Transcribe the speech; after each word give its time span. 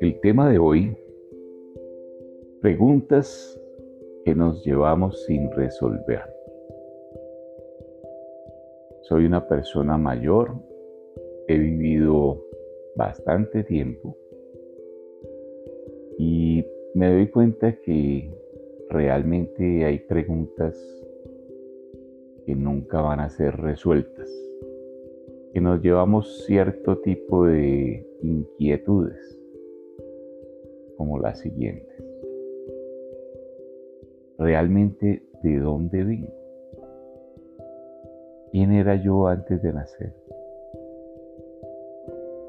El 0.00 0.20
tema 0.20 0.50
de 0.50 0.58
hoy, 0.58 0.96
preguntas 2.60 3.60
que 4.24 4.34
nos 4.34 4.64
llevamos 4.64 5.24
sin 5.24 5.50
resolver. 5.50 6.22
Soy 9.02 9.26
una 9.26 9.46
persona 9.48 9.98
mayor, 9.98 10.52
he 11.48 11.58
vivido 11.58 12.42
bastante 12.96 13.64
tiempo 13.64 14.16
y 16.18 16.64
me 16.94 17.12
doy 17.12 17.28
cuenta 17.28 17.76
que 17.80 18.30
realmente 18.90 19.84
hay 19.84 19.98
preguntas 19.98 21.02
que 22.44 22.54
nunca 22.54 23.00
van 23.00 23.20
a 23.20 23.28
ser 23.28 23.56
resueltas, 23.56 24.28
que 25.52 25.60
nos 25.60 25.80
llevamos 25.82 26.44
cierto 26.44 26.98
tipo 26.98 27.46
de 27.46 28.06
inquietudes, 28.22 29.38
como 30.96 31.18
las 31.18 31.40
siguientes. 31.40 32.04
¿Realmente 34.38 35.22
de 35.42 35.58
dónde 35.58 36.04
vengo? 36.04 36.32
¿Quién 38.50 38.72
era 38.72 38.96
yo 38.96 39.28
antes 39.28 39.62
de 39.62 39.72
nacer? 39.72 40.12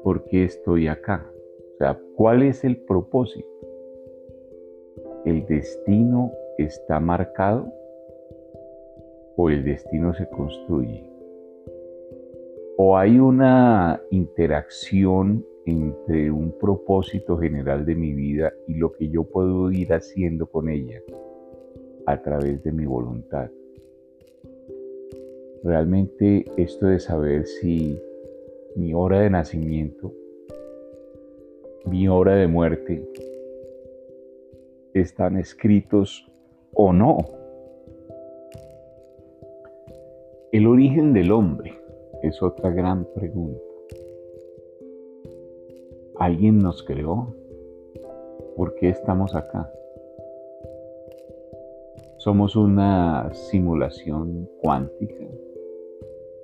¿Por 0.02 0.24
qué 0.24 0.44
estoy 0.44 0.88
acá? 0.88 1.26
O 1.74 1.76
sea, 1.78 1.98
¿cuál 2.16 2.42
es 2.42 2.64
el 2.64 2.76
propósito? 2.76 3.48
¿El 5.24 5.46
destino 5.46 6.32
está 6.58 7.00
marcado 7.00 7.72
o 9.36 9.50
el 9.50 9.64
destino 9.64 10.14
se 10.14 10.28
construye? 10.28 11.04
¿O 12.76 12.96
hay 12.96 13.18
una 13.18 14.00
interacción 14.10 15.44
entre 15.66 16.30
un 16.30 16.52
propósito 16.58 17.38
general 17.38 17.86
de 17.86 17.94
mi 17.94 18.12
vida 18.12 18.52
y 18.66 18.74
lo 18.74 18.92
que 18.92 19.08
yo 19.08 19.24
puedo 19.24 19.70
ir 19.70 19.92
haciendo 19.92 20.46
con 20.46 20.68
ella 20.68 21.00
a 22.06 22.20
través 22.20 22.62
de 22.62 22.72
mi 22.72 22.84
voluntad? 22.84 23.50
Realmente 25.62 26.44
esto 26.56 26.86
de 26.86 26.98
saber 26.98 27.46
si 27.46 27.98
mi 28.76 28.92
hora 28.92 29.20
de 29.20 29.30
nacimiento, 29.30 30.12
mi 31.86 32.08
hora 32.08 32.34
de 32.34 32.46
muerte, 32.46 33.08
están 34.94 35.36
escritos 35.38 36.30
o 36.74 36.92
no. 36.92 37.43
El 40.54 40.68
origen 40.68 41.12
del 41.12 41.32
hombre 41.32 41.74
es 42.22 42.40
otra 42.40 42.70
gran 42.70 43.08
pregunta. 43.12 43.60
¿Alguien 46.14 46.60
nos 46.60 46.84
creó? 46.84 47.34
¿Por 48.56 48.76
qué 48.76 48.90
estamos 48.90 49.34
acá? 49.34 49.68
¿Somos 52.18 52.54
una 52.54 53.34
simulación 53.34 54.48
cuántica? 54.62 55.26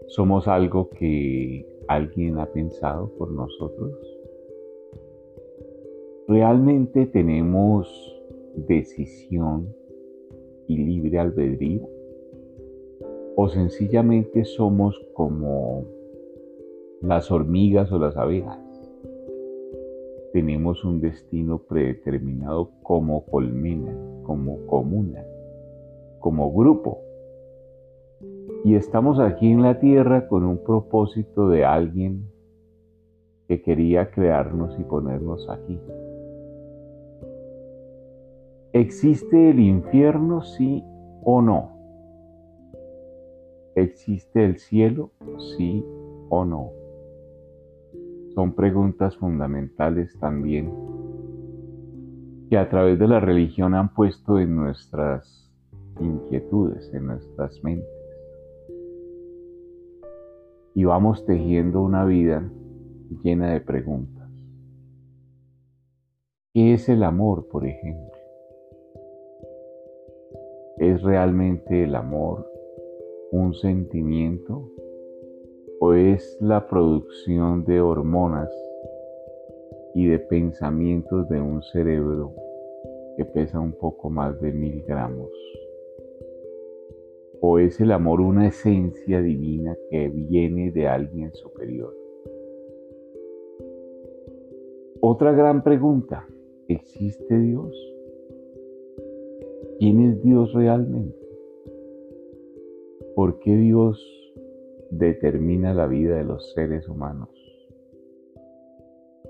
¿Somos 0.09 0.49
algo 0.49 0.91
que 0.91 1.65
alguien 1.87 2.41
ha 2.41 2.47
pensado 2.47 3.13
por 3.17 3.31
nosotros? 3.31 3.95
¿Realmente 6.27 7.07
tenemos 7.07 7.87
decisión 8.57 9.73
y 10.67 10.79
libre 10.79 11.21
albedrío? 11.21 12.00
¿O 13.43 13.49
sencillamente 13.49 14.45
somos 14.45 15.01
como 15.15 15.87
las 17.01 17.31
hormigas 17.31 17.91
o 17.91 17.99
las 17.99 18.15
abejas? 18.15 18.61
Tenemos 20.35 20.85
un 20.85 21.01
destino 21.01 21.57
predeterminado 21.57 22.71
como 22.83 23.25
colmena, 23.25 23.97
como 24.25 24.67
comuna, 24.67 25.25
como 26.19 26.53
grupo. 26.53 26.99
Y 28.63 28.75
estamos 28.75 29.19
aquí 29.19 29.51
en 29.51 29.63
la 29.63 29.79
tierra 29.79 30.29
con 30.29 30.45
un 30.45 30.63
propósito 30.63 31.49
de 31.49 31.65
alguien 31.65 32.27
que 33.49 33.63
quería 33.63 34.11
crearnos 34.11 34.79
y 34.79 34.85
ponernos 34.85 35.49
aquí. 35.49 35.81
¿Existe 38.75 39.49
el 39.49 39.61
infierno, 39.61 40.43
sí 40.43 40.85
o 41.25 41.41
no? 41.41 41.80
¿Existe 43.77 44.45
el 44.45 44.59
cielo, 44.59 45.13
sí 45.57 45.85
o 46.29 46.45
no? 46.45 46.71
Son 48.35 48.53
preguntas 48.55 49.17
fundamentales 49.17 50.19
también 50.19 50.73
que 52.49 52.59
a 52.59 52.69
través 52.69 52.99
de 52.99 53.07
la 53.07 53.21
religión 53.21 53.75
han 53.75 53.95
puesto 53.95 54.41
en 54.41 54.57
nuestras 54.57 55.53
inquietudes, 56.01 56.93
en 56.93 57.07
nuestras 57.07 57.63
mentes. 57.63 57.89
Y 60.75 60.83
vamos 60.83 61.25
tejiendo 61.25 61.81
una 61.81 62.05
vida 62.05 62.51
llena 63.23 63.53
de 63.53 63.61
preguntas. 63.61 64.29
¿Qué 66.53 66.75
es 66.75 66.89
el 66.89 67.05
amor, 67.05 67.47
por 67.47 67.65
ejemplo? 67.65 68.19
¿Es 70.79 71.03
realmente 71.03 71.85
el 71.85 71.95
amor 71.95 72.50
un 73.33 73.55
sentimiento 73.55 74.69
o 75.79 75.95
es 75.95 76.37
la 76.41 76.67
producción 76.67 77.65
de 77.65 77.81
hormonas 77.81 78.51
y 79.95 80.07
de 80.07 80.19
pensamientos 80.19 81.29
de 81.29 81.41
un 81.41 81.63
cerebro 81.63 82.35
que 83.17 83.25
pesa 83.25 83.61
un 83.61 83.73
poco 83.73 84.11
más 84.11 84.41
de 84.41 84.53
mil 84.53 84.83
gramos? 84.83 85.31
¿O 87.41 87.59
es 87.59 87.81
el 87.81 87.93
amor 87.93 88.21
una 88.21 88.49
esencia 88.49 89.23
divina 89.23 89.77
que 89.91 90.09
viene 90.09 90.73
de 90.73 90.89
alguien 90.89 91.33
superior? 91.35 91.97
Otra 95.01 95.33
gran 95.33 95.63
pregunta, 95.63 96.27
¿existe 96.69 97.39
Dios? 97.39 97.75
¿Quién 99.79 100.01
es 100.01 100.23
Dios 100.23 100.53
realmente? 100.53 101.20
¿Por 103.21 103.39
qué 103.41 103.55
Dios 103.55 104.03
determina 104.89 105.75
la 105.75 105.87
vida 105.87 106.17
de 106.17 106.25
los 106.25 106.55
seres 106.55 106.89
humanos? 106.89 107.29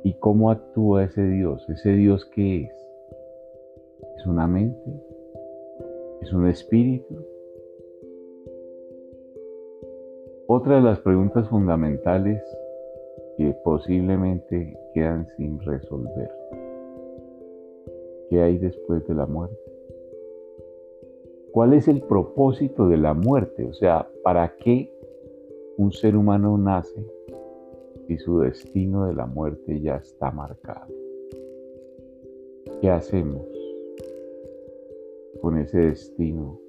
¿Y 0.05 0.15
cómo 0.21 0.53
actúa 0.53 1.03
ese 1.03 1.25
Dios? 1.25 1.69
¿Ese 1.69 1.95
Dios 1.95 2.25
qué 2.27 2.67
es? 2.67 2.89
¿Es 4.17 4.27
una 4.27 4.47
mente? 4.47 4.81
¿Es 6.23 6.33
un 6.33 6.47
espíritu? 6.47 7.17
Otra 10.47 10.77
de 10.77 10.83
las 10.83 11.01
preguntas 11.01 11.49
fundamentales 11.49 12.41
que 13.37 13.57
posiblemente 13.65 14.79
quedan 14.95 15.27
sin 15.37 15.59
resolver. 15.63 16.31
¿Qué 18.29 18.41
hay 18.41 18.57
después 18.57 19.05
de 19.09 19.15
la 19.17 19.27
muerte? 19.27 19.70
¿Cuál 21.53 21.75
es 21.75 21.89
el 21.89 22.01
propósito 22.03 22.89
de 22.89 22.97
la 22.97 23.13
muerte? 23.13 23.67
O 23.67 23.73
sea, 23.73 24.09
¿para 24.23 24.57
qué 24.57 24.93
un 25.77 25.91
ser 25.91 26.17
humano 26.17 26.57
nace 26.57 27.05
si 28.07 28.19
su 28.19 28.41
destino 28.41 29.07
de 29.07 29.15
la 29.15 29.27
muerte 29.27 29.81
ya 29.81 29.97
está 29.97 30.31
marcado? 30.31 30.87
¿Qué 32.81 32.89
hacemos 32.89 33.43
con 35.41 35.59
ese 35.59 35.79
destino 35.79 36.61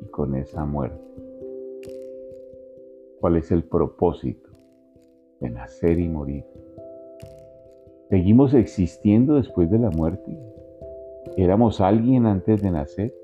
y 0.00 0.06
con 0.06 0.36
esa 0.36 0.64
muerte? 0.64 1.02
¿Cuál 3.20 3.36
es 3.36 3.50
el 3.50 3.64
propósito 3.64 4.48
de 5.40 5.50
nacer 5.50 5.98
y 5.98 6.08
morir? 6.08 6.44
¿Seguimos 8.10 8.54
existiendo 8.54 9.34
después 9.34 9.68
de 9.72 9.78
la 9.80 9.90
muerte? 9.90 10.38
¿Éramos 11.36 11.80
alguien 11.80 12.26
antes 12.26 12.62
de 12.62 12.70
nacer? 12.70 13.17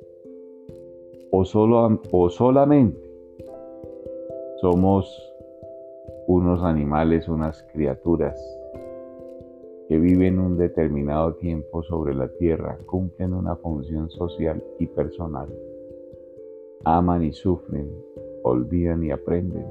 O, 1.36 1.44
solo, 1.44 2.00
o 2.12 2.30
solamente 2.30 3.00
somos 4.60 5.04
unos 6.28 6.62
animales, 6.62 7.28
unas 7.28 7.60
criaturas 7.72 8.40
que 9.88 9.98
viven 9.98 10.38
un 10.38 10.56
determinado 10.56 11.34
tiempo 11.34 11.82
sobre 11.82 12.14
la 12.14 12.28
tierra, 12.28 12.78
cumplen 12.86 13.34
una 13.34 13.56
función 13.56 14.08
social 14.10 14.62
y 14.78 14.86
personal, 14.86 15.48
aman 16.84 17.24
y 17.24 17.32
sufren, 17.32 17.90
olvidan 18.44 19.02
y 19.02 19.10
aprenden, 19.10 19.66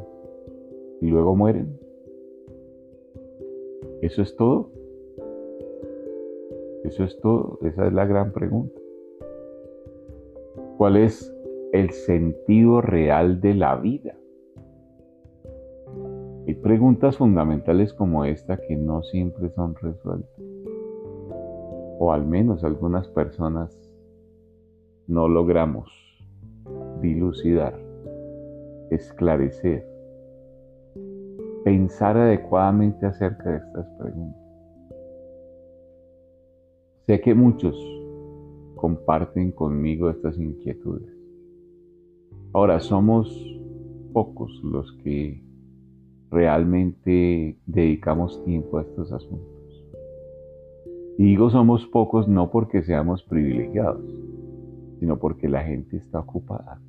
y 1.00 1.08
luego 1.08 1.34
mueren. 1.34 1.80
¿Eso 4.02 4.22
es 4.22 4.36
todo? 4.36 4.70
¿Eso 6.84 7.06
es 7.06 7.18
todo? 7.22 7.58
Esa 7.64 7.88
es 7.88 7.94
la 7.94 8.06
gran 8.06 8.34
pregunta. 8.34 8.78
¿Cuál 10.78 10.98
es 10.98 11.34
el 11.74 11.90
sentido 11.90 12.82
real 12.82 13.42
de 13.42 13.56
la 13.56 13.76
vida. 13.76 14.16
Hay 16.46 16.54
preguntas 16.54 17.18
fundamentales 17.18 17.92
como 17.96 18.26
esta 18.26 18.58
que 18.58 18.76
no 18.76 19.02
siempre 19.02 19.50
son 19.56 19.74
resueltas. 19.74 20.30
O 22.00 22.12
al 22.14 22.28
menos 22.28 22.64
algunas 22.64 23.08
personas 23.08 23.76
no 25.08 25.28
logramos 25.28 25.90
dilucidar, 27.02 27.76
esclarecer, 28.92 29.84
pensar 31.64 32.18
adecuadamente 32.18 33.08
acerca 33.08 33.50
de 33.50 33.58
estas 33.58 33.88
preguntas. 33.98 34.42
Sé 37.08 37.20
que 37.20 37.34
muchos 37.34 37.76
comparten 38.76 39.52
conmigo 39.52 40.12
estas 40.12 40.38
inquietudes. 40.38 41.13
Ahora, 42.54 42.80
somos 42.80 43.28
pocos 44.14 44.62
los 44.64 44.92
que 45.04 45.42
realmente 46.30 47.58
dedicamos 47.66 48.44
tiempo 48.44 48.78
a 48.78 48.84
estos 48.84 49.12
asuntos. 49.12 49.54
Y 51.18 51.26
digo 51.26 51.50
somos 51.50 51.86
pocos 51.88 52.28
no 52.28 52.50
porque 52.50 52.84
seamos 52.84 53.24
privilegiados, 53.24 54.04
sino 55.00 55.20
porque 55.20 55.48
la 55.48 55.64
gente 55.64 55.98
está 55.98 56.20
ocupada. 56.20 56.80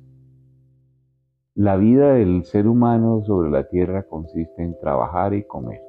La 1.55 1.77
vida 1.77 2.13
del 2.13 2.43
ser 2.43 2.67
humano 2.67 3.23
sobre 3.23 3.49
la 3.49 3.67
tierra 3.67 4.03
consiste 4.03 4.63
en 4.63 4.77
trabajar 4.79 5.33
y 5.33 5.43
comer, 5.43 5.81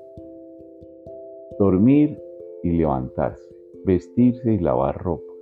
dormir 1.59 2.19
y 2.63 2.73
levantarse, 2.73 3.55
vestirse 3.85 4.53
y 4.53 4.59
lavar 4.59 4.97
ropa, 5.03 5.33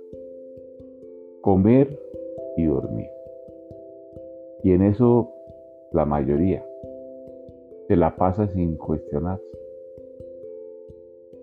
comer 1.41 1.99
y 2.57 2.65
dormir. 2.65 3.14
Y 4.65 4.71
en 4.71 4.81
eso 4.81 5.31
la 5.91 6.05
mayoría 6.05 6.65
se 7.87 7.95
la 7.95 8.15
pasa 8.15 8.47
sin 8.47 8.77
cuestionarse, 8.77 9.45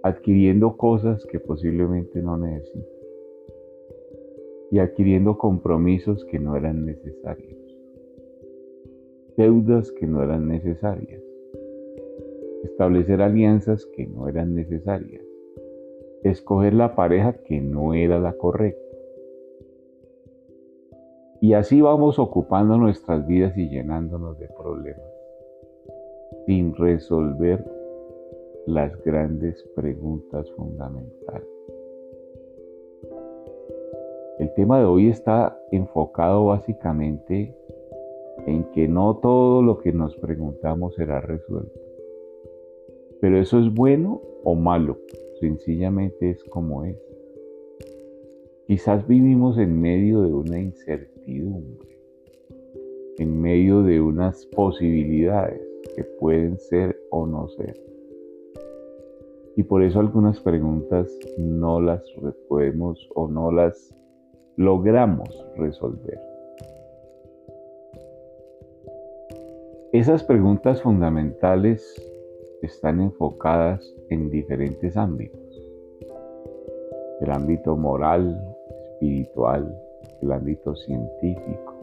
adquiriendo 0.02 0.76
cosas 0.76 1.24
que 1.26 1.38
posiblemente 1.38 2.20
no 2.20 2.36
necesita 2.36 2.84
y 4.72 4.80
adquiriendo 4.80 5.38
compromisos 5.38 6.24
que 6.24 6.40
no 6.40 6.56
eran 6.56 6.84
necesarios, 6.84 7.60
deudas 9.36 9.92
que 9.92 10.08
no 10.08 10.24
eran 10.24 10.48
necesarias, 10.48 11.22
establecer 12.64 13.22
alianzas 13.22 13.86
que 13.94 14.04
no 14.04 14.26
eran 14.26 14.56
necesarias, 14.56 15.22
escoger 16.24 16.74
la 16.74 16.96
pareja 16.96 17.34
que 17.44 17.60
no 17.60 17.94
era 17.94 18.18
la 18.18 18.32
correcta. 18.32 18.91
Y 21.42 21.54
así 21.54 21.80
vamos 21.80 22.20
ocupando 22.20 22.76
nuestras 22.76 23.26
vidas 23.26 23.58
y 23.58 23.68
llenándonos 23.68 24.38
de 24.38 24.46
problemas 24.46 25.02
sin 26.46 26.72
resolver 26.76 27.68
las 28.66 28.96
grandes 29.02 29.60
preguntas 29.74 30.48
fundamentales. 30.52 31.48
El 34.38 34.54
tema 34.54 34.78
de 34.78 34.84
hoy 34.84 35.08
está 35.08 35.60
enfocado 35.72 36.46
básicamente 36.46 37.52
en 38.46 38.62
que 38.70 38.86
no 38.86 39.16
todo 39.16 39.62
lo 39.62 39.78
que 39.78 39.92
nos 39.92 40.14
preguntamos 40.18 40.94
será 40.94 41.20
resuelto. 41.22 41.80
Pero 43.20 43.38
eso 43.38 43.58
es 43.58 43.74
bueno 43.74 44.20
o 44.44 44.54
malo, 44.54 44.96
sencillamente 45.40 46.30
es 46.30 46.44
como 46.44 46.84
es. 46.84 47.11
Quizás 48.66 49.06
vivimos 49.08 49.58
en 49.58 49.80
medio 49.80 50.22
de 50.22 50.32
una 50.32 50.60
incertidumbre, 50.60 51.98
en 53.18 53.40
medio 53.40 53.82
de 53.82 54.00
unas 54.00 54.46
posibilidades 54.46 55.60
que 55.96 56.04
pueden 56.04 56.58
ser 56.58 56.96
o 57.10 57.26
no 57.26 57.48
ser. 57.48 57.76
Y 59.56 59.64
por 59.64 59.82
eso 59.82 60.00
algunas 60.00 60.40
preguntas 60.40 61.12
no 61.36 61.80
las 61.80 62.02
podemos 62.48 63.10
o 63.14 63.28
no 63.28 63.50
las 63.50 63.94
logramos 64.56 65.28
resolver. 65.56 66.20
Esas 69.92 70.24
preguntas 70.24 70.80
fundamentales 70.80 71.82
están 72.62 73.00
enfocadas 73.00 73.94
en 74.08 74.30
diferentes 74.30 74.96
ámbitos. 74.96 75.40
El 77.20 77.30
ámbito 77.30 77.76
moral, 77.76 78.51
espiritual, 79.02 79.76
el 80.22 80.32
ámbito 80.32 80.76
científico, 80.76 81.74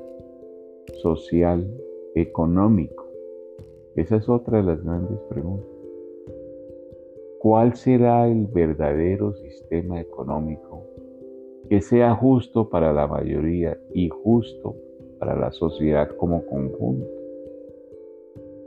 social, 1.01 1.67
económico, 2.15 3.05
esa 3.95 4.15
es 4.15 4.29
otra 4.29 4.59
de 4.59 4.63
las 4.63 4.83
grandes 4.83 5.19
preguntas. 5.29 5.67
¿Cuál 7.39 7.75
será 7.75 8.27
el 8.27 8.47
verdadero 8.47 9.33
sistema 9.33 9.99
económico 9.99 10.85
que 11.69 11.81
sea 11.81 12.15
justo 12.15 12.69
para 12.69 12.93
la 12.93 13.07
mayoría 13.07 13.77
y 13.93 14.09
justo 14.09 14.75
para 15.19 15.37
la 15.37 15.51
sociedad 15.51 16.09
como 16.17 16.45
conjunto? 16.45 17.05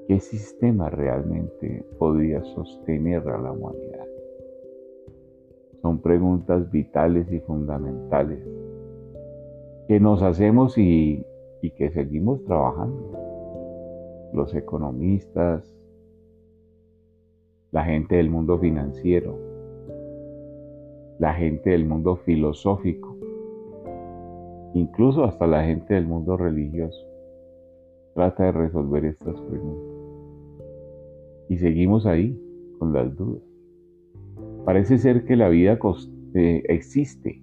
¿Qué 0.09 0.21
sistema 0.21 0.91
realmente 0.91 1.85
podría 1.99 2.43
sostener 2.45 3.27
a 3.29 3.41
la 3.41 3.53
humanidad? 3.53 3.92
Son 5.83 6.01
preguntas 6.01 6.71
vitales 6.71 7.31
y 7.33 7.41
fundamentales 7.41 8.39
que 9.89 10.01
nos 10.01 10.23
hacemos 10.23 10.79
y, 10.79 11.27
que 11.77 11.91
seguimos 11.91 12.43
trabajando 12.45 14.31
los 14.33 14.55
economistas, 14.55 15.77
la 17.73 17.85
gente 17.85 18.17
del 18.17 18.31
mundo 18.31 18.59
financiero, 18.59 19.39
la 21.19 21.35
gente 21.35 21.71
del 21.71 21.85
mundo 21.85 22.17
filosófico, 22.17 23.17
incluso 24.75 25.25
hasta 25.25 25.47
la 25.47 25.65
gente 25.65 25.95
del 25.95 26.07
mundo 26.07 26.37
religioso. 26.37 27.07
Trata 28.15 28.45
de 28.45 28.53
resolver 28.53 29.05
estas 29.05 29.41
preguntas. 29.41 29.95
Y 31.49 31.59
seguimos 31.59 32.07
ahí 32.07 32.39
con 32.79 32.93
las 32.93 33.15
dudas. 33.17 33.52
Parece 34.65 34.99
ser 34.99 35.25
que 35.25 35.35
la 35.35 35.49
vida 35.49 35.79
eh, 36.35 36.63
existe 36.69 37.43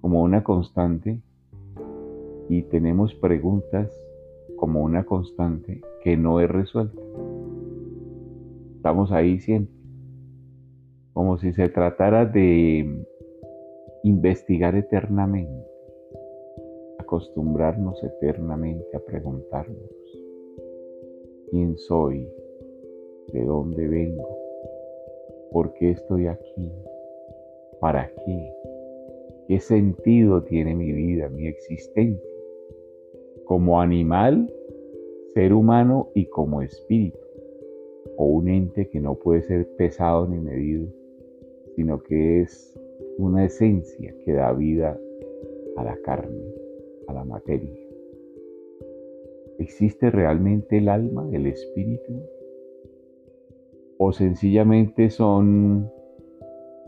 como 0.00 0.22
una 0.22 0.42
constante 0.42 1.22
y 2.48 2.62
tenemos 2.62 3.14
preguntas 3.14 3.90
como 4.56 4.82
una 4.82 5.04
constante 5.04 5.80
que 6.02 6.16
no 6.16 6.40
es 6.40 6.50
resuelta. 6.50 7.00
Estamos 8.74 9.12
ahí 9.12 9.38
siempre, 9.38 9.72
como 11.12 11.38
si 11.38 11.52
se 11.52 11.68
tratara 11.68 12.26
de 12.26 13.06
investigar 14.02 14.74
eternamente, 14.74 15.64
acostumbrarnos 16.98 18.02
eternamente 18.02 18.96
a 18.96 19.00
preguntarnos, 19.00 19.78
¿quién 21.50 21.76
soy? 21.78 22.28
¿De 23.32 23.44
dónde 23.44 23.86
vengo? 23.86 24.41
¿Por 25.52 25.74
qué 25.74 25.90
estoy 25.90 26.26
aquí? 26.26 26.72
¿Para 27.80 28.10
qué? 28.24 28.52
¿Qué 29.48 29.60
sentido 29.60 30.42
tiene 30.44 30.74
mi 30.74 30.92
vida, 30.92 31.28
mi 31.28 31.46
existencia? 31.46 32.32
como 33.52 33.80
animal, 33.82 34.50
ser 35.34 35.52
humano 35.52 36.10
y 36.14 36.26
como 36.26 36.62
espíritu, 36.62 37.18
o 38.16 38.24
un 38.24 38.48
ente 38.48 38.88
que 38.88 39.00
no 39.00 39.14
puede 39.14 39.42
ser 39.42 39.68
pesado 39.76 40.26
ni 40.26 40.38
medido, 40.38 40.86
sino 41.76 42.02
que 42.02 42.40
es 42.40 42.80
una 43.18 43.44
esencia 43.44 44.14
que 44.24 44.32
da 44.32 44.52
vida 44.52 44.98
a 45.76 45.84
la 45.84 45.96
carne, 45.98 46.42
a 47.08 47.12
la 47.12 47.24
materia. 47.24 47.78
¿Existe 49.58 50.10
realmente 50.10 50.78
el 50.78 50.88
alma, 50.88 51.28
el 51.32 51.46
espíritu? 51.46 52.22
¿O 53.98 54.12
sencillamente 54.12 55.10
son 55.10 55.90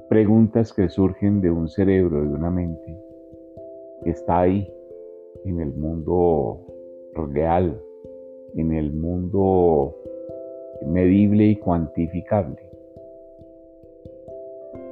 preguntas 0.08 0.72
que 0.72 0.88
surgen 0.88 1.40
de 1.40 1.50
un 1.50 1.68
cerebro, 1.68 2.22
de 2.22 2.28
una 2.28 2.50
mente, 2.50 2.98
que 4.02 4.10
está 4.10 4.40
ahí 4.40 4.68
en 5.44 5.60
el 5.60 5.74
mundo 5.74 6.60
real, 7.32 7.80
en 8.56 8.72
el 8.72 8.92
mundo 8.92 9.94
medible 10.86 11.46
y 11.46 11.56
cuantificable? 11.56 12.60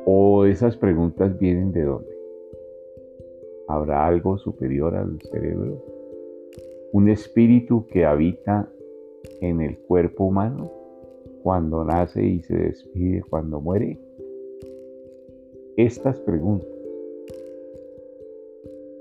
¿O 0.04 0.44
esas 0.44 0.76
preguntas 0.76 1.38
vienen 1.38 1.72
de 1.72 1.82
dónde? 1.82 2.12
¿Habrá 3.68 4.06
algo 4.06 4.38
superior 4.38 4.94
al 4.94 5.20
cerebro? 5.22 5.82
¿Un 6.92 7.08
espíritu 7.08 7.86
que 7.86 8.04
habita 8.04 8.68
en 9.40 9.60
el 9.60 9.78
cuerpo 9.78 10.24
humano 10.24 10.81
cuando 11.42 11.84
nace 11.84 12.22
y 12.24 12.42
se 12.42 12.56
despide 12.56 13.22
cuando 13.22 13.60
muere? 13.60 13.98
Estas 15.76 16.20
preguntas 16.20 16.68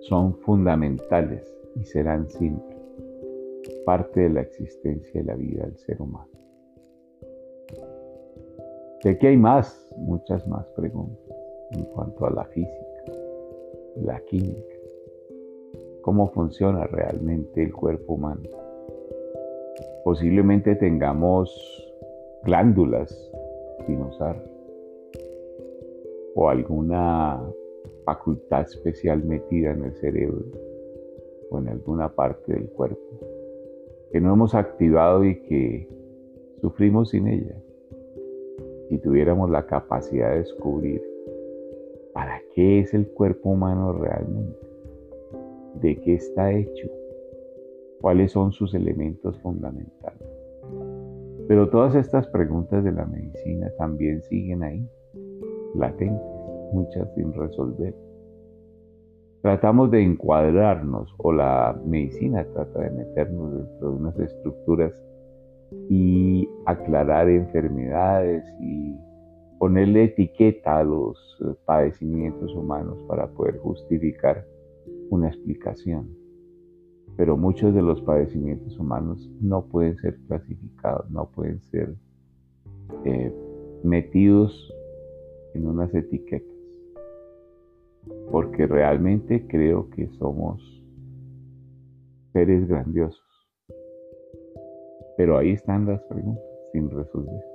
son 0.01 0.35
fundamentales 0.39 1.53
y 1.75 1.83
serán 1.83 2.29
siempre 2.29 2.75
parte 3.85 4.21
de 4.21 4.29
la 4.29 4.41
existencia 4.41 5.21
de 5.21 5.23
la 5.25 5.35
vida 5.35 5.65
del 5.65 5.77
ser 5.77 6.01
humano. 6.01 6.29
Sé 9.01 9.17
que 9.17 9.27
hay 9.27 9.37
más, 9.37 9.91
muchas 9.97 10.47
más 10.47 10.65
preguntas 10.71 11.35
en 11.71 11.83
cuanto 11.85 12.25
a 12.25 12.31
la 12.31 12.45
física, 12.45 13.13
la 14.03 14.19
química, 14.21 14.75
cómo 16.01 16.29
funciona 16.31 16.85
realmente 16.85 17.63
el 17.63 17.73
cuerpo 17.73 18.13
humano. 18.13 18.43
Posiblemente 20.03 20.75
tengamos 20.75 21.90
glándulas 22.43 23.31
sin 23.85 24.01
usar 24.01 24.43
o 26.35 26.49
alguna 26.49 27.41
facultad 28.05 28.61
especial 28.61 29.23
metida 29.23 29.71
en 29.71 29.83
el 29.83 29.93
cerebro 29.95 30.45
o 31.49 31.59
en 31.59 31.67
alguna 31.67 32.13
parte 32.15 32.53
del 32.53 32.69
cuerpo 32.69 33.31
que 34.11 34.19
no 34.19 34.33
hemos 34.33 34.55
activado 34.55 35.23
y 35.23 35.41
que 35.43 35.87
sufrimos 36.59 37.11
sin 37.11 37.27
ella. 37.27 37.55
Si 38.89 38.97
tuviéramos 38.97 39.49
la 39.49 39.65
capacidad 39.65 40.31
de 40.31 40.39
descubrir 40.39 41.01
para 42.13 42.41
qué 42.53 42.79
es 42.79 42.93
el 42.93 43.07
cuerpo 43.07 43.51
humano 43.51 43.93
realmente, 43.93 44.59
de 45.75 46.01
qué 46.01 46.15
está 46.15 46.51
hecho, 46.51 46.89
cuáles 48.01 48.33
son 48.33 48.51
sus 48.51 48.73
elementos 48.73 49.39
fundamentales. 49.39 50.30
Pero 51.51 51.67
todas 51.67 51.95
estas 51.95 52.25
preguntas 52.27 52.81
de 52.81 52.93
la 52.93 53.05
medicina 53.05 53.69
también 53.77 54.21
siguen 54.21 54.63
ahí, 54.63 54.87
latentes, 55.75 56.23
muchas 56.71 57.13
sin 57.13 57.33
resolver. 57.33 57.93
Tratamos 59.41 59.91
de 59.91 60.01
encuadrarnos, 60.01 61.13
o 61.17 61.33
la 61.33 61.77
medicina 61.85 62.45
trata 62.53 62.79
de 62.79 62.91
meternos 62.91 63.51
dentro 63.51 63.89
de 63.89 63.95
unas 63.97 64.17
estructuras 64.17 64.93
y 65.89 66.47
aclarar 66.67 67.27
enfermedades 67.27 68.45
y 68.61 68.95
ponerle 69.59 70.05
etiqueta 70.05 70.77
a 70.77 70.85
los 70.85 71.17
padecimientos 71.65 72.55
humanos 72.55 72.97
para 73.09 73.27
poder 73.27 73.57
justificar 73.57 74.45
una 75.09 75.27
explicación. 75.27 76.20
Pero 77.17 77.37
muchos 77.37 77.73
de 77.73 77.81
los 77.81 78.01
padecimientos 78.01 78.77
humanos 78.79 79.29
no 79.41 79.65
pueden 79.65 79.97
ser 79.97 80.17
clasificados, 80.27 81.09
no 81.11 81.29
pueden 81.29 81.61
ser 81.61 81.95
eh, 83.05 83.33
metidos 83.83 84.73
en 85.53 85.67
unas 85.67 85.93
etiquetas. 85.93 86.49
Porque 88.31 88.65
realmente 88.65 89.45
creo 89.47 89.89
que 89.89 90.07
somos 90.17 90.61
seres 92.33 92.67
grandiosos 92.67 93.31
pero 95.21 95.37
ahí 95.37 95.51
están 95.51 95.85
las 95.85 96.01
preguntas 96.05 96.43
sin 96.71 96.89
resolver. 96.89 97.45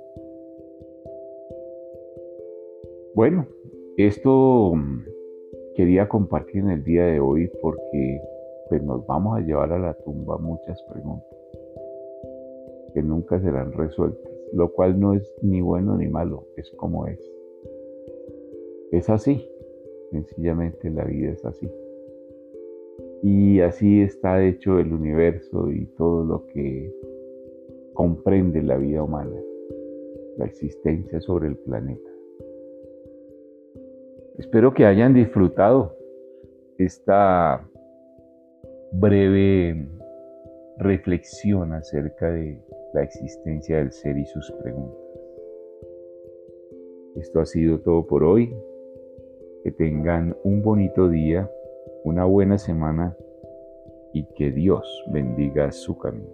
Bueno, 3.13 3.45
esto 3.97 4.73
mm, 4.73 5.03
quería 5.75 6.07
compartir 6.07 6.63
en 6.63 6.69
el 6.69 6.83
día 6.85 7.05
de 7.07 7.19
hoy 7.19 7.51
porque 7.61 8.21
pues 8.69 8.83
nos 8.83 9.05
vamos 9.07 9.37
a 9.37 9.41
llevar 9.41 9.71
a 9.71 9.79
la 9.79 9.93
tumba 9.93 10.37
muchas 10.37 10.81
preguntas 10.83 11.37
que 12.93 13.03
nunca 13.03 13.39
serán 13.39 13.73
resueltas, 13.73 14.31
lo 14.53 14.71
cual 14.71 14.99
no 14.99 15.13
es 15.13 15.31
ni 15.41 15.61
bueno 15.61 15.97
ni 15.97 16.07
malo, 16.07 16.45
es 16.55 16.69
como 16.71 17.05
es. 17.05 17.19
Es 18.91 19.09
así, 19.09 19.47
sencillamente 20.11 20.89
la 20.89 21.03
vida 21.03 21.31
es 21.31 21.45
así. 21.45 21.69
Y 23.23 23.59
así 23.59 24.01
está 24.01 24.43
hecho 24.43 24.79
el 24.79 24.93
universo 24.93 25.71
y 25.71 25.85
todo 25.97 26.23
lo 26.23 26.47
que 26.47 26.93
comprende 27.93 28.63
la 28.63 28.77
vida 28.77 29.03
humana, 29.03 29.35
la 30.37 30.45
existencia 30.45 31.19
sobre 31.21 31.49
el 31.49 31.57
planeta. 31.57 32.09
Espero 34.37 34.73
que 34.73 34.85
hayan 34.85 35.13
disfrutado 35.13 35.95
esta 36.77 37.67
breve 38.91 39.87
reflexión 40.77 41.73
acerca 41.73 42.31
de 42.31 42.59
la 42.93 43.03
existencia 43.03 43.77
del 43.77 43.91
ser 43.91 44.17
y 44.17 44.25
sus 44.25 44.51
preguntas. 44.61 45.07
Esto 47.15 47.39
ha 47.39 47.45
sido 47.45 47.79
todo 47.79 48.05
por 48.05 48.23
hoy. 48.23 48.53
Que 49.63 49.71
tengan 49.71 50.37
un 50.43 50.61
bonito 50.61 51.09
día, 51.09 51.51
una 52.05 52.23
buena 52.23 52.57
semana 52.57 53.17
y 54.13 54.25
que 54.35 54.51
Dios 54.51 55.03
bendiga 55.11 55.71
su 55.71 55.97
camino. 55.97 56.29